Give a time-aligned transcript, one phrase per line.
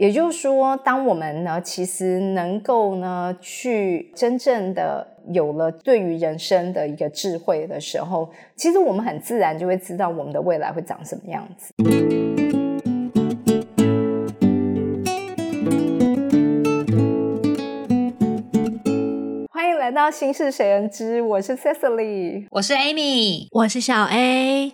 [0.00, 11.74] 也就是说，当我们呢，其实能够呢，去真正的有了对于人生的一个智慧的时候，其实我们很自然就会知道我们的未来会长什么样子。
[19.50, 24.72] 欢迎来到《心事谁人知》，我是 Cecily，我是 Amy，我是小 A。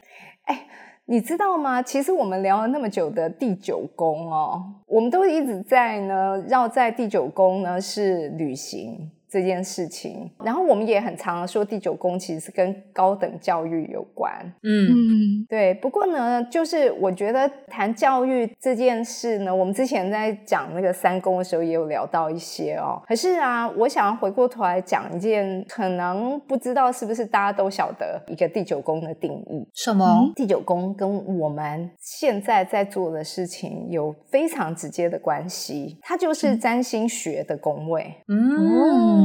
[1.09, 1.81] 你知道吗？
[1.81, 9.11] 其实我们聊了那么久的第九宫哦，我们都一直在呢绕在第九宫呢是旅行。
[9.29, 15.75] 这件事情，然后我们也很常说第九宫其实是跟高等教育有关，嗯，对。
[15.75, 23.03] 不过呢，就是我觉得谈教育这件事呢，我们之前在讲那个三宫的时候也有聊到一些哦。
[23.07, 29.69] 可是啊，我想要回过头来讲一件可能不知道是不是大家都晓得一个第九宫的定义。
[29.75, 30.33] 什么？
[30.35, 38.15] 第九宫跟我们现在在做的事情有非常直接的关系，它就是占星学的宫位。
[38.29, 38.37] 嗯。
[38.37, 39.16] 嗯，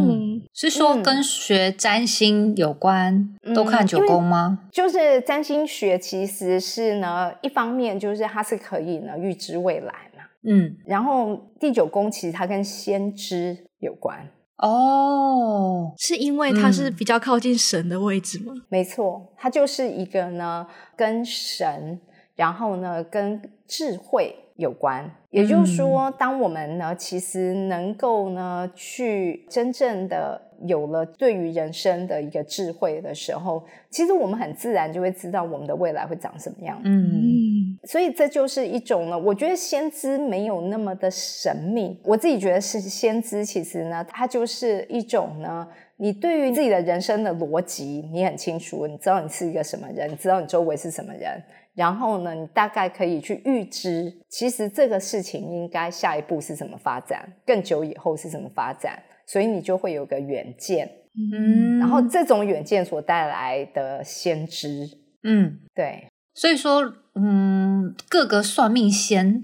[0.54, 4.68] 是说跟学占星有关，都看九宫吗？
[4.72, 18.54] 就是占星学其实是呢，一方面就是它是可以呢预知未来嘛，嗯，然后第九宫其实它跟先知有关哦，是因为它是比较靠近神的位置吗？
[18.70, 22.00] 没错，它就是一个呢跟神，
[22.36, 24.36] 然后呢跟智慧。
[24.62, 36.80] 有关，也就是说，当我们呢，其实能够呢，去真正的有了对于人生的一个智慧的时候，其实我们很自然就会知道我们的未来会长什么样。
[36.86, 45.68] 嗯，所以这就是一种呢，我觉得先知没有那么的神秘，我自己觉得是先知，其实呢，它就是一种呢，
[46.02, 51.40] 你对于自己的人生的逻辑，你很清楚，你知道你是一个什么人，你知道你周围是什么人。
[51.76, 60.90] 然后呢，你大概可以去预知，其实这个事情应该下一步是怎么发展，更久以后是怎么发展，所以你就会有个远见。
[61.14, 64.90] 嗯，然后这种远见所带来的先知，
[65.24, 66.08] 嗯，对。
[66.34, 66.82] 所以说，
[67.14, 69.42] 嗯，各个算命先，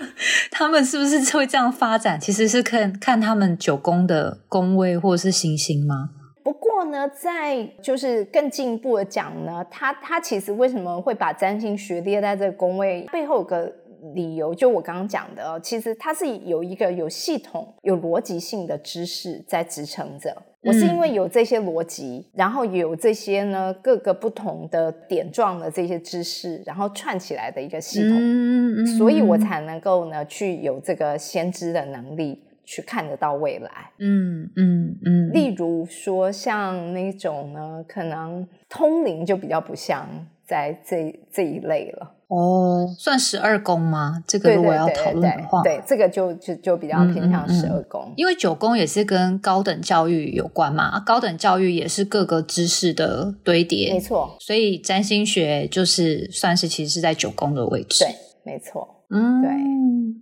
[0.52, 2.20] 他们是不是会这样发展？
[2.20, 6.10] 其实是看看他们九宫的宫位或者是行星吗？
[6.44, 13.72] 不过呢，在就是更进一步的讲呢，他他其实为什么会把占星学列在这个宫位背后有个
[14.14, 20.36] 理由，就我刚刚讲的，其实它是有一个有系统、有逻辑性的知识在支撑着。
[20.62, 32.42] 我是因为有这些逻辑，然后有这些呢各个不同的点状的这些知识，然后串起来的一个系统，所以我才能够呢去有这个先知的能力。
[32.68, 35.32] 去看得到未来，嗯嗯嗯。
[35.32, 40.04] 例如说，像那种呢，可能通灵就比较不像
[40.44, 42.15] 在这这一类了。
[42.28, 44.22] 哦，算十二宫吗？
[44.26, 50.98] 这个如果要讨论的话，对这个就就就比较偏向十二宫，因为九宫也是跟高等教育有关嘛。
[50.98, 54.36] 高等教育也是各个知识的堆叠，没错。
[54.40, 58.14] 所以占星学就是算是其实是在九宫的位置，对，
[58.52, 59.04] 没错。
[59.08, 59.50] 嗯，对。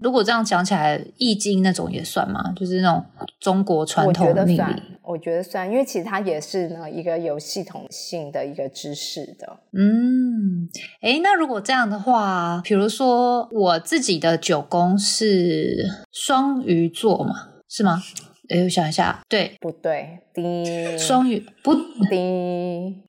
[0.02, 2.52] 如果这样讲起来，易经那种也算吗？
[2.54, 3.02] 就是那种
[3.40, 4.82] 中国传统命理，
[5.14, 9.60] 我觉得算，因为其实它也是呢一个有系统性的一个知识的。
[9.72, 10.68] 嗯，
[11.00, 17.34] 哎，那如果这样的话，比如说我自己的九宫是双鱼座嘛，
[17.68, 18.02] 是吗？
[18.48, 20.18] 哎，我想一下，对，不对？
[20.34, 21.76] 滴，双鱼不
[22.10, 23.04] 滴，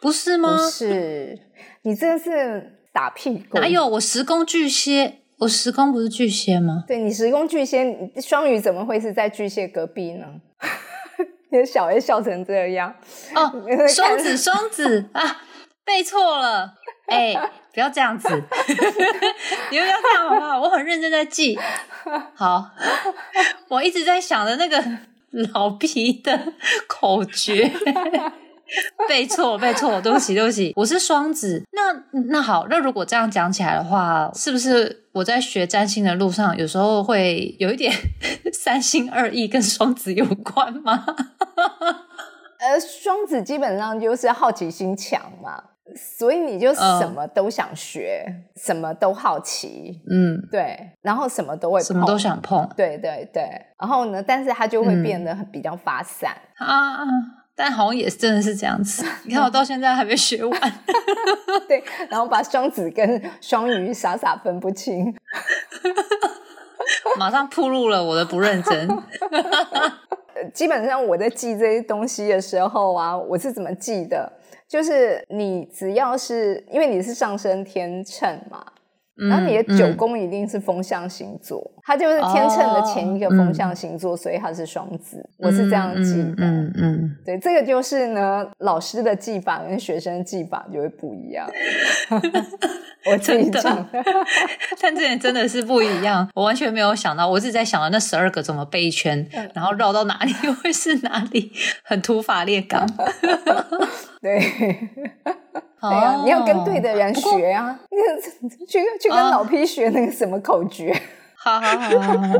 [0.00, 0.56] 不是吗？
[0.56, 1.38] 不是，
[1.82, 2.70] 你这是。
[2.94, 3.58] 打屁股？
[3.58, 5.14] 哪有我十宫巨蟹？
[5.38, 6.84] 我十宫不是巨蟹吗？
[6.86, 10.40] 对你十宫巨蟹，双鱼怎么会是在巨蟹隔壁呢？
[11.58, 12.94] 你 小 A 笑成这样
[13.34, 13.52] 哦，
[13.88, 15.42] 双子双子啊，
[15.84, 16.74] 背错了，
[17.06, 17.34] 哎，
[17.72, 18.28] 不要这样子，
[19.70, 20.60] 你们不要这样好不好？
[20.60, 21.58] 我很认真在记，
[22.34, 22.70] 好，
[23.68, 24.82] 我一直在想着那个
[25.52, 26.52] 老皮的
[26.86, 27.70] 口诀。
[29.08, 31.62] 背错，背错，对不起， 对不起，我是双子。
[31.72, 37.92] 那那好，那如果这样讲起来的话，是不是我在学占星的路上，有时候会有一点
[38.52, 41.04] 三心二意，跟双子有关吗？
[42.58, 45.62] 呃，双子基本上就是好奇心强嘛，
[45.94, 48.24] 所以你就什么都想学，
[48.56, 53.42] 什么都好奇，嗯，对，然后什么都会，什么都想碰，对对对，
[53.78, 57.04] 然后呢，但是它就会变得比较发散啊。
[57.56, 60.60] 但好像也是真的是这样子，你看我到现在还没学完，
[61.68, 65.14] 对，然后把双子跟双鱼傻傻分不清，
[67.16, 68.88] 马上铺露了我的不认真。
[70.52, 74.30] 基本上我在记这些东西的时候啊，我是怎么记的？
[74.68, 78.64] 就是你只要是因为你是上升天秤嘛。
[79.16, 85.24] 然后你的九宫一定是风象星座，它就是天秤的前一个风象星座，所以它是双子。
[85.38, 86.34] 我是这样记的。
[86.38, 91.48] 嗯嗯，对，这个就是呢，老师的记法跟学生的记法就会不一样。
[93.06, 93.86] 我自己讲，
[94.80, 101.52] 但这点真的是不一样，我完全没有想到，我是在想那十二个怎么背一圈，然后绕到哪里会是哪里，
[101.84, 102.86] 很土法炼钢。
[104.22, 104.40] 对，
[105.80, 107.78] 对啊，你要跟对的人学啊，
[108.68, 110.94] 去去跟老 P 学那个什么口诀。
[111.36, 112.34] 好好好好好，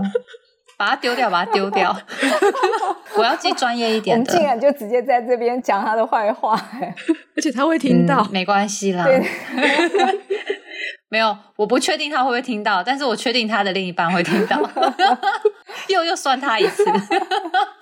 [0.76, 1.96] 把它丢掉，把它丢掉。
[3.16, 4.32] 我要记专业一点的。
[4.32, 6.54] 我们竟然就直接在这边讲他的坏话，
[7.36, 9.06] 而且他会听到，没关系啦。
[11.08, 14.58] 没有，我不确定他会不会听到，但是我确定他的另一半会听到，
[15.88, 16.84] 又又算他一次。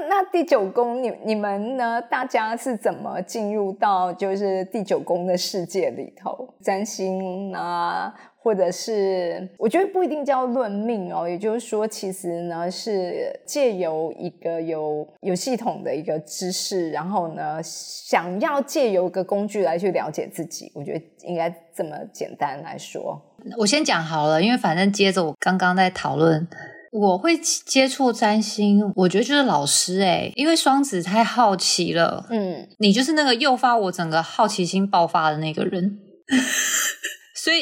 [0.07, 2.03] 那第九宫，你你们呢？
[2.03, 6.55] 大家是怎么进入到就是第九宫的世界里头？
[6.63, 8.13] 占星啊？
[8.43, 23.23] 或者是，我觉得不一定叫论命哦，也就是说，其实呢是借由一个有有系统的一个知识，然后呢，想要借由一个工具来去了解自己，我觉得应该这么简单来说。
[23.57, 26.49] 我先讲好了，因为反正接着我刚刚在讨论，
[26.91, 36.01] 我会接触占星，我觉得就是老师哎，因为双子太好奇了，嗯，你就是那个诱发我整个好奇心爆发的那个人。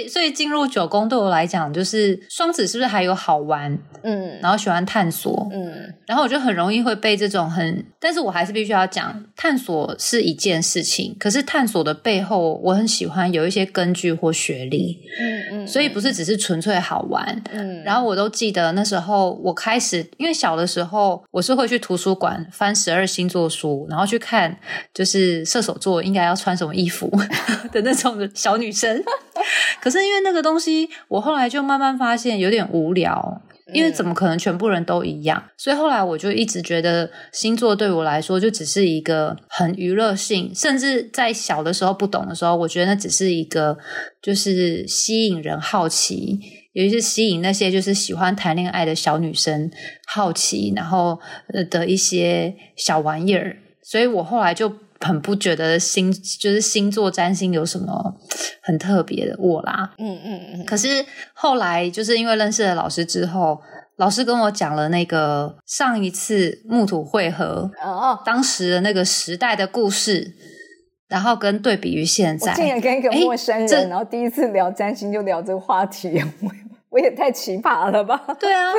[0.00, 3.78] 所以，所以进入九宫对我来讲，就是双子是不是还有好玩？
[4.02, 24.56] 嗯，然后喜欢探索，嗯，然后我就很容易会被这种很，但是我还是必须要讲，探索是一件事情，可是探索的背后，我很喜欢有一些根据或学历，嗯嗯，所以不是只是纯粹好玩，嗯，然后我都记得那时候我开始，因为小的时候我是会去图书馆翻十二星座书，然后去看
[24.94, 27.10] 就是射手座应该要穿什么衣服
[27.70, 29.02] 的那种小女生。
[29.80, 33.42] 可是因为那个东西，我后来就慢慢发现有点无聊，
[33.72, 35.42] 因为怎么可能全部人都一样？
[35.56, 43.76] 所以后来我就一直觉得星座对我来说就只是一个很娱乐性，甚至在小的时候不懂的时候，我觉得那只是一个
[44.22, 46.38] 就是吸引人好奇，
[46.72, 49.70] 尤其是吸引那些就是喜欢谈恋爱的小女生
[50.06, 51.18] 好奇，然后
[51.70, 53.56] 的一些小玩意儿。
[53.82, 54.72] 所以我后来就。
[55.00, 58.14] 很不觉得星就是星座占星有什么
[58.62, 60.64] 很特别的我啦，嗯嗯嗯。
[60.66, 63.60] 可是后来就是因为认识了老师之后，
[63.96, 70.34] 老师跟我讲了那个上一次木土汇合哦，当时的那个时代的故事，
[71.08, 76.50] 然后跟对比于现在，竟然跟一个陌生人，然后第一次聊占星就聊这个话题，我
[76.90, 78.20] 我也太奇葩了吧？
[78.38, 78.70] 对啊。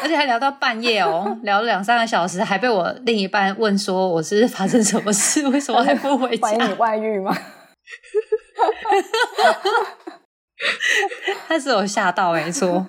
[0.00, 6.48] 而且还聊到半夜哦，聊了两三个小时，还被我另一半问说我是发生什么事，为什么还不回家？
[6.48, 7.36] 怀疑你外遇吗？
[11.48, 12.86] 他是有吓到，没错。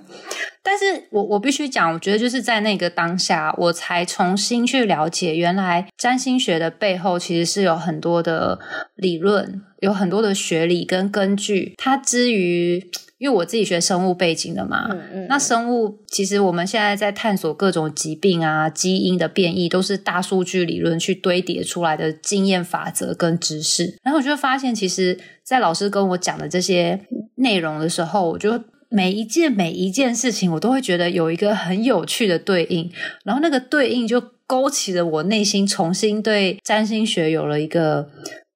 [0.62, 8.60] 但是我我必须讲，我觉得就是在那个当下，我才重新去了解，原来占星学的背后其实是有很多的
[8.96, 11.74] 理论，有很多的学理跟根据。
[11.78, 12.92] 它之于。
[13.20, 14.90] 因为我自己学生物背景的嘛，
[15.30, 23.98] 那生物其实我们现在在探索各种疾病啊、基因的变异，都是大数据理论去堆叠出来的经验法则跟知识。
[24.04, 27.00] 然后我就发现，其实，在老师跟我讲的这些
[27.36, 32.92] 内容的时候，我就每一件每一件事情，我都会觉得有一个很有趣的对应，
[33.24, 38.10] 然后那个对应就勾起了我内心重新对占星学有了一个。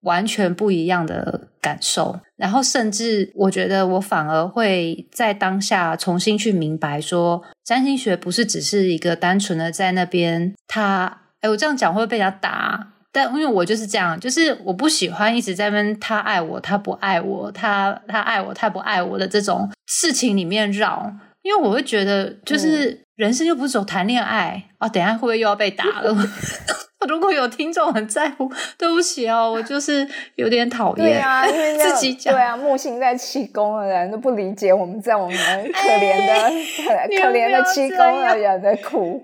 [0.08, 26.16] 完全不一样的感受，然后甚至我觉得我反而会在当下重新去明白，说占星学不是只是一个单纯的在那边，他哎，我这样讲会被人家打，但因为我就是这样，就是我不喜欢一直在问他爱我，他不爱我，他他爱我，他不爱我的这种事情里面绕，因为我会觉得就是人生又不是走谈恋爱啊，等下会不会又要被打了？
[27.08, 31.06] 如果有听众很在乎， 对不起哦，我就是有点讨厌。
[31.06, 36.50] 对啊，因为自己讲，对啊，木星在七宫的人都不理解我们在我们可怜的、
[37.22, 39.22] 可怜的七宫的人的苦。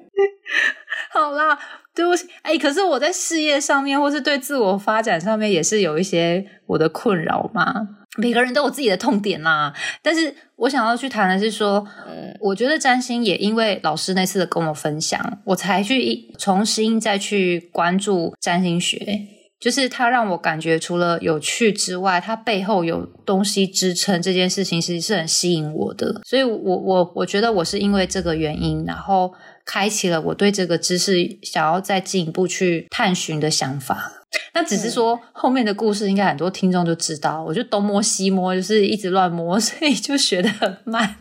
[1.10, 1.58] 好啦，
[1.96, 7.74] 对不起，哎，可是我在事业上面，或是对自我发展上面，也是有一些我的困扰嘛。
[8.18, 9.74] 每个人都有自己的痛点啦，
[10.04, 19.20] 但是我想要去谈的是说，嗯，我觉得占星也因为老师那次的跟我分享，我才去重新再去关注占星学。
[19.60, 26.20] 就是它让我感觉除了有趣之外，它背后有东西支撑这件事情，其实是很吸引我的。
[26.26, 29.34] 所以，我我我觉得我是因为这个原因，然后
[29.66, 34.12] 开启了我对这个知识想要再进一步去探寻的想法。
[34.54, 41.18] 那只是说后面的故事，应该很多听众就知道，我就东摸西摸，就是一直乱摸，所以就学的很慢。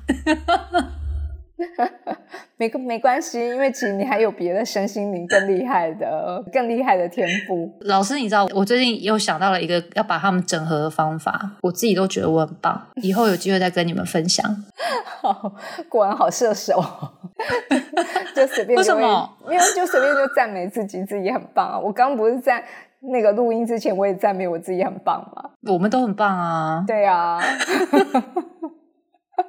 [2.57, 7.71] 没没关系，因为其实你还有别的身心灵更厉害的、 更厉害的天赋。
[7.83, 14.45] 老师，你知道我最近又想到了一个要把他们整合的方法，我自己都觉得我很棒， 以后有机会再跟你们分享。
[15.89, 16.83] 果然好射手，
[18.35, 19.29] 就随便为什么？
[19.49, 21.79] 没有就随便就赞美自己，自己很棒啊！
[21.79, 22.65] 我刚不是在
[23.01, 25.51] 那个录音之前，我也赞美我自己很棒吗？
[25.73, 26.85] 我们都很棒啊！
[26.87, 27.41] 对啊。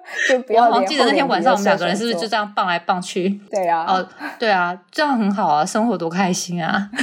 [0.29, 0.69] 就不要。
[0.69, 3.29] 我记得那天晚上我们两个人是不是就这样棒来棒去？
[3.49, 4.07] 对啊，哦，
[4.37, 6.89] 对啊，这样很好啊，生活多开心啊！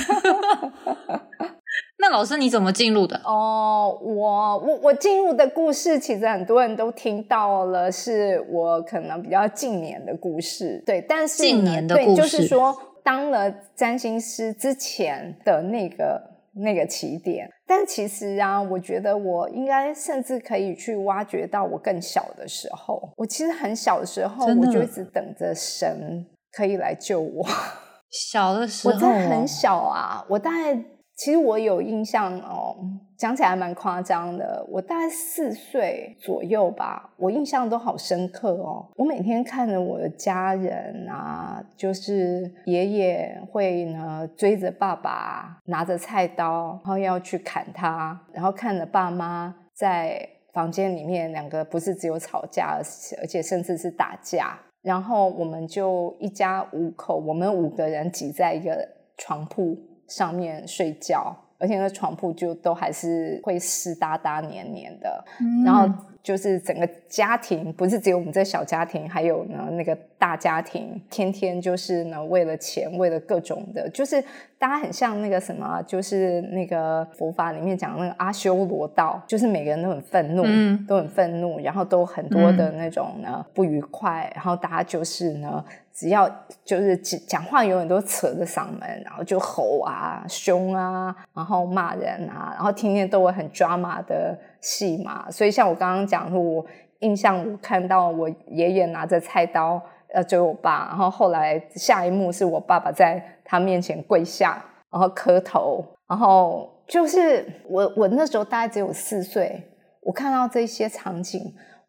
[1.99, 3.21] 那老师你怎么进入的？
[3.25, 10.83] 哦，我我我进入的故事，其实很多人都听到了，是我可能比较近年的故事。
[10.87, 16.29] 对，但是近年的故事，就是说当了占星师之前的那个。
[16.53, 23.01] 那个起点，但其实啊，我觉得我应该甚至可以去挖掘到我更小的时候。
[23.17, 27.47] 我其实很小的时候，我就一直等着神可以来救我。
[28.11, 30.85] 小的时候，我在很小啊，我大概。
[31.21, 32.75] 其实我有印象哦，
[33.15, 34.65] 讲起来蛮夸张的。
[34.71, 38.87] 我大概四岁左右吧，我印象都好深刻哦。
[38.97, 52.81] 我每天看着我的家人啊，就是爷爷会呢追着爸爸，拿着菜刀，然后要去砍他，然后看着爸妈在房间里面两个不是只有吵架，
[53.21, 54.59] 而且甚至是打架。
[54.81, 59.77] 然后我们就一家五口，我们五个人挤在一个床铺。
[60.11, 65.25] 上面睡觉，而且那床铺就都还是会湿哒哒、黏黏的，
[65.65, 65.89] 然后。
[66.23, 74.23] 就是整个家庭，不是只有我们这小家庭，还有呢那个大家庭，天天就是呢为了钱，为了各种的，就是
[74.59, 80.43] 大家很像那个什么，就是那个佛法里面讲那个阿修罗道，就是每个人都很愤怒，
[80.87, 85.65] 都很愤怒，然后都很多的那种呢不愉快，然后大家就是呢
[86.01, 86.27] 只要
[86.65, 94.35] 就是讲话永远都扯着嗓门，然后就吼啊、凶啊，然后骂人啊，然后天天都会很抓马的。
[94.63, 96.63] 戏嘛，所以像我刚刚讲，我
[96.99, 99.81] 印象我看到我爷爷拿着菜刀
[100.15, 109.63] 要追我爸，然后后来下一幕是我爸爸在他面前跪下，然后磕头，然后就是我我那时候大概只有四岁，
[110.03, 111.41] 我看到这些场景，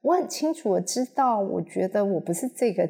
[0.01, 2.89] 我很清楚的知道，我觉得我不是这个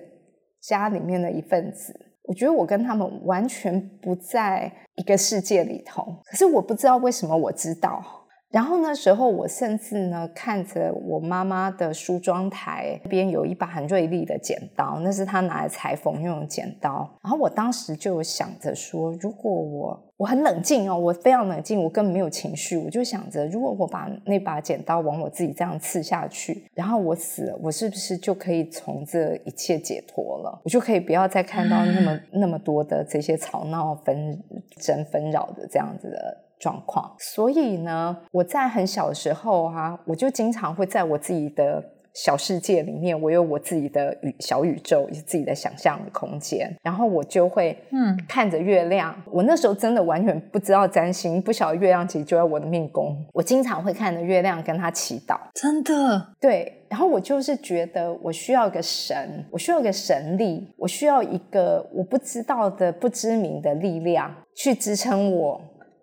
[0.61, 8.20] 家里面的一份子，我觉得我跟他们完全不在一个世界里头，可是我不知道为什么我知道。
[8.51, 17.09] 然后那时候，我甚至呢看着我妈妈的梳妆台边有一把很锐利的剪刀，那是她拿来裁缝用的剪刀。
[17.23, 30.61] 然后我当时就想着说，如果我我很冷静哦，我非常冷静，我根本没有情绪，我就想着，如果我把那把剪刀往我自己这样刺下去，然后我死了，我是不是就可以从这一切解脱了？
[30.65, 34.37] 我就可以不要再看到那么那么多的这些吵闹纷
[34.77, 36.37] 争纷扰的这样子的。
[36.61, 49.15] 状况，所以呢，我在很小的时候啊，我就经常会在我自己的小世界里面，我有我自己的宇小宇宙，有自己的想象的空间，然后我就会嗯看着月亮。
[49.31, 53.15] 我那时候真的完全不知道占星，不晓得月亮其实就在我的命宫。
[53.33, 56.77] 我经常会看着月亮跟他祈祷，真的对。
[56.89, 65.61] 然后我就是觉得我需要一个神，我需要一个神力，我需要一个我不知道的不知名的力量去支撑我。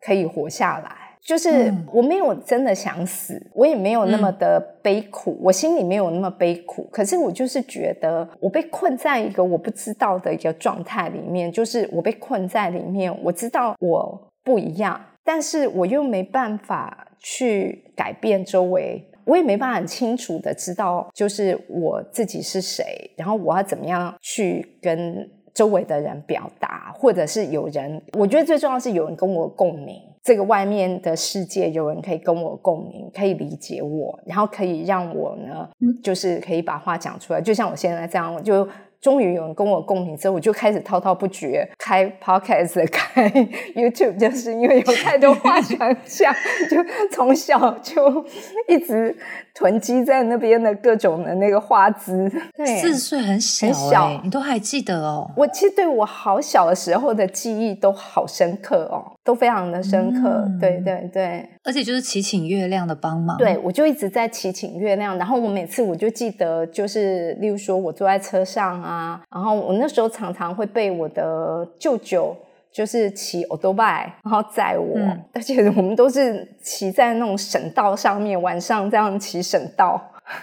[0.08, 6.88] 可以活下来，就是我没有真的想死，我也没有那么的悲苦，我心里没有那么悲苦。
[6.90, 13.14] 可是我就是觉得我被困在一个我不知道的一个状态里面，就是我被困在里面。
[13.22, 25.28] 我知道我不一样，但是我又没办法去改变周围，我也没办法很清楚的知道，就是我自己是谁，然后我要怎么样去跟。
[25.58, 30.00] 周围的人表达，或者是有人，我觉得最重要是有人跟我共鸣。
[30.22, 35.68] 这个外面的世界有人可以跟我共鸣，可以理解我，然后可以让我呢，
[36.00, 37.40] 就是可以把话讲出来。
[37.40, 38.68] 就像我现在这样，就
[39.00, 43.30] 终于有人跟我共鸣之后，我就开始滔滔不绝开 podcast、 开
[43.74, 46.34] YouTube，就是因为有太多话想讲，
[46.70, 46.76] 就
[47.10, 48.24] 从小就
[48.68, 49.16] 一直
[49.54, 52.30] 囤积在那边的各种的那个花枝。
[52.56, 55.30] 对，四岁很小、很小你都还记得哦。
[55.36, 60.44] 我其实对我好小的时候的记忆都好深刻哦，都非常的深刻。
[60.46, 61.48] 嗯对对对。
[61.62, 63.36] 而且就是祈请月亮的帮忙。
[63.36, 68.87] 对，我就一直在祈请月亮，然后我每次我就记得，就是例如说我坐在车上啊，
[69.30, 72.36] 然后我那时候常常会被我的舅舅
[72.70, 80.00] 就是骑 o d o b i 然后载我，嗯而且我们都是骑在那种省道上面，晚上这样骑省道，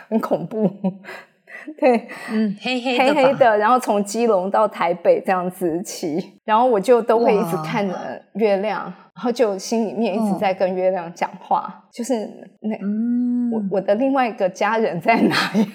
[0.10, 0.70] 很恐怖。
[1.80, 7.96] 对，嗯，黑黑的，黑黑的，然后从基隆到台北这样子骑，然后我就都会一直看着
[8.34, 8.84] 月亮，
[9.16, 12.14] 然后就心里面一直嗯在跟月亮讲话，就是
[12.60, 15.66] 那嗯，我我的另外一个家人在哪呀？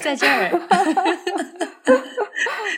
[0.00, 0.50] 在这儿，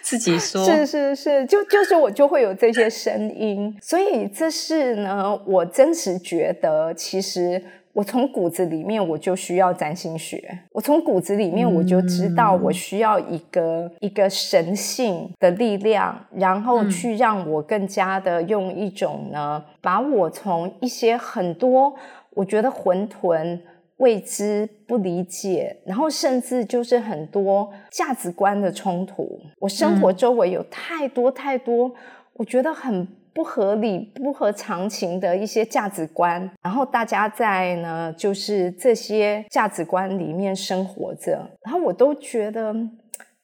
[0.02, 21.94] 自己说是是是，就就是我就会有这些声音，所以这是呢，我真实觉得，其实我从骨子里面我就需要占星学，我从骨子里面我就知道我需要一个、一个神性的力量，然后嗯去让我更加的用一种呢，把我从一些很多
[22.30, 23.58] 我觉得混沌。
[24.00, 29.38] 未知、不理解，然后甚至就是很多价值观的冲突。
[29.58, 31.92] 我生活周围有太多太多，
[32.34, 42.74] 我觉得很不合理、不合常情的一些价值观，然后大家在呢，就是这些价值观里面生活着，然后我都觉得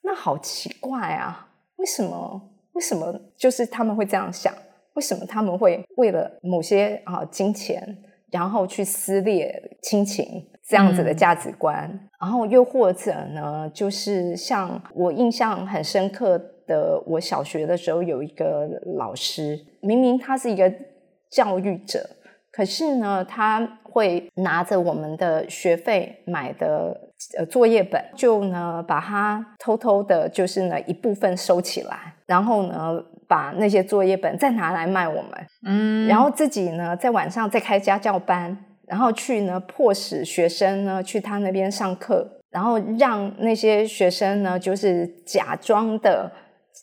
[0.03, 2.51] 那好奇怪啊，为什么？
[2.73, 4.53] 为什么就是他们会这样想？
[4.95, 7.97] 为什么他们会为了某些啊金钱？
[8.31, 11.89] 然后去撕裂亲情这样子的价值观，
[12.21, 18.67] 然后又或者呢，就是像我印象很深刻的，我小学的时候有一个
[18.97, 20.73] 老师，明明他是一个
[21.31, 22.09] 教育者，
[22.51, 35.33] 可是呢，他会拿着我们的学费买的呃作业本，就呢把它偷偷的，就是呢一部分收起来，然后呢把那些作业本再拿来卖我们。
[35.67, 38.57] 嗯，然后自己呢，在晚上再开家教班，
[38.87, 46.31] 然后去呢迫使学生呢去他那边上课，然后让那些学生呢就是假装的。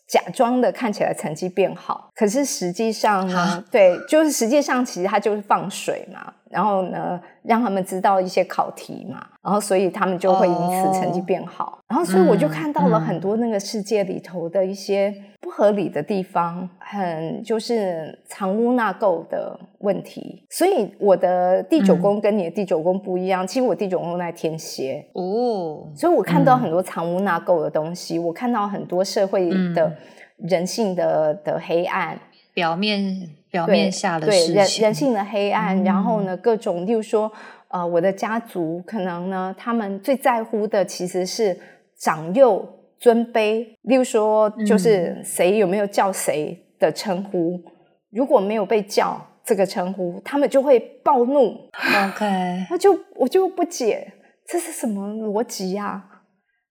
[0.08, 11.80] 假装的看起来成绩变好，可是实际上呢啊，对，就是实际上其实他就是放水嘛，然后呢让他们知道一些考题嘛，然后所以他们就会因此成绩哦变好。
[11.90, 20.46] 然后所以我就嗯看到了嗯很多那个世界里头的一些不合理的地方，很就是藏污纳垢的问题。
[20.50, 29.98] 所以我的第九宫跟你的第九宫不一样，其实我第九宫在天蝎，哦，所以我看到嗯很多藏污纳垢的东西，我看到很多社会的嗯
[30.38, 32.18] 人性的的黑暗。
[32.56, 37.32] 表面表面下的对人事情，人性的黑暗，嗯然后呢，各种，例如说，
[37.68, 41.56] 呃，我的家族可能呢，他们最在乎的其实是
[42.00, 47.62] 长幼尊卑，例如说，就是嗯谁有没有叫谁的称呼，
[48.10, 51.70] 如果没有被叫这个称呼，他们就会暴怒
[52.08, 52.26] ，OK，
[52.72, 54.12] 那就我就不解
[54.48, 56.04] 这是什么逻辑呀？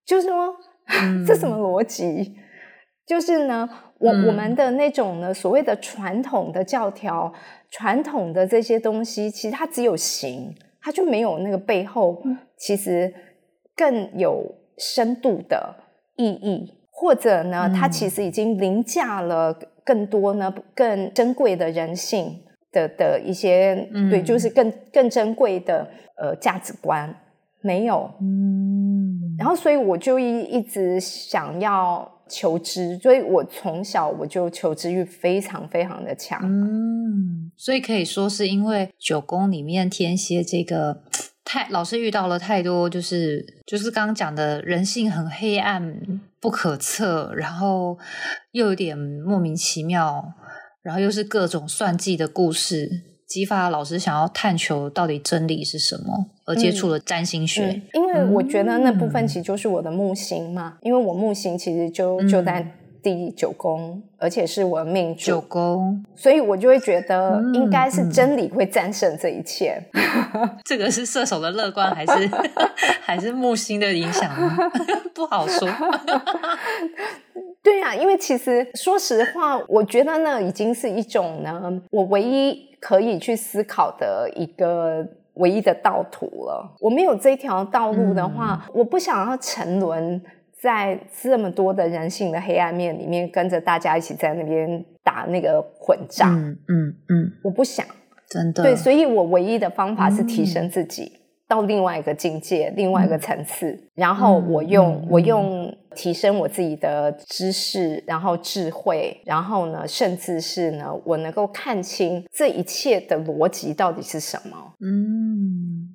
[0.05, 0.57] 就是说，
[1.01, 1.25] 嗯。
[1.25, 2.35] 这什么逻辑？
[3.07, 3.69] 就是呢，
[4.03, 4.27] 我、嗯。
[4.27, 7.33] 我们的那种呢，所谓的传统的教条、
[7.71, 12.23] 传统的这些东西，其实它只有形，它就没有那个背后
[12.57, 13.13] 其实
[13.77, 14.45] 更有
[14.79, 15.75] 深度的
[16.17, 17.91] 意义，或者呢，它嗯。
[17.91, 22.39] 其实已经凌驾了更多呢更珍贵的人性
[22.73, 23.75] 的的一些，
[24.11, 27.15] 对，嗯就是更更珍贵的呃价值观
[27.63, 36.41] 没有，嗯，然后，所以我就一一直想要求知，所以我从小我就求知欲非常非常的强。
[36.43, 41.03] 嗯，所以可以说是因为九宫里面天蝎这个
[41.45, 46.01] 太老是遇到了太多，就是就是刚刚讲的人性很黑暗、
[46.41, 47.99] 不可测，然后
[48.53, 50.33] 又有点莫名其妙，
[50.83, 57.65] 然后又是各种算计的故事，激发老师想要探求到底真理是什么，而接触了占星学。
[57.65, 69.83] 嗯，因为我觉得那部分嗯其实就是我的木星嘛，因为我木星其实就嗯就在第九宫，而且是我的命九主，宫，所以我就会觉得嗯应该是嗯真理会战胜这一切。
[70.63, 72.31] 这个是射手的乐观，还是
[73.01, 74.55] 还是木星的影响呢？
[75.15, 75.67] 不好说。
[77.63, 86.77] 对呀、因为其实说实话，我觉得那已经是一种呢，我唯一可以去思考的一个唯一的道途了。
[86.81, 90.21] 我没有这条道路的话，我不想要沉沦
[90.61, 96.35] 在这么多的人性的黑暗面里面，跟着大家一起在那边打那个混战。
[96.35, 97.87] 嗯嗯嗯，我不想，
[98.29, 98.65] 真的。
[98.65, 101.13] 对，所以我唯一的方法是提升自己。
[101.53, 114.57] 到另外一个境界，另外一个层次，然后我用我用提升我自己的知识，然后智慧，然后呢，甚至是呢，我能够看清这一切的逻辑到底是什么。
[114.81, 115.93] 嗯，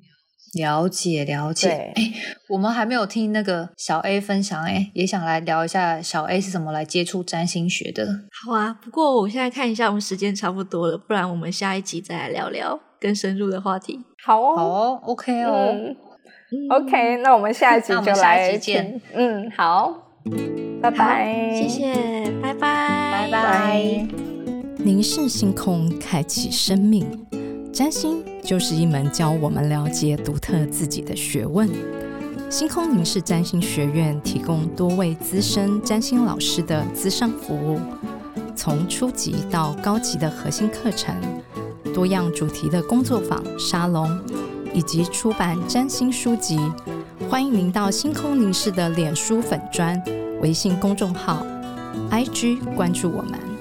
[0.54, 1.70] 了解了解。
[1.70, 1.94] 哎，
[2.50, 8.06] 我们还没有听那个小 A 分享，哎，也想来聊一下小 A 是怎么来接触占星学的。
[8.46, 14.04] 好啊，不过我现在看一下，我们时间差不多了，不然我们下一集再来聊聊更深入的话题。
[14.24, 15.76] 好哦，好，OK 哦
[16.70, 19.02] ，OK，那我们下一集就来见。
[19.14, 19.94] 嗯，好，
[20.82, 21.94] 拜拜，谢谢，
[22.42, 24.08] 拜拜，拜拜。
[24.78, 27.06] 凝视星空，开启生命。
[27.74, 31.70] 占星就是一门教我们了解独特自己的学问。
[32.50, 37.78] 星空凝视占星学院提供多位资深占星老师的资商服务，
[38.56, 41.14] 从初级到高级的核心课程。
[41.98, 44.08] 多样主题的工作坊、沙龙，
[44.72, 46.60] 以及出版占星书籍，
[47.28, 50.00] 欢迎您到星空凝视的脸书粉砖、
[50.40, 51.44] 微信公众号、
[52.12, 53.57] IG 关注我们。